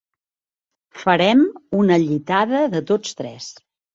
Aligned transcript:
Farem 1.01 1.43
una 1.81 1.99
llitada 2.05 2.65
de 2.77 2.83
tots 2.93 3.13
tres. 3.23 3.53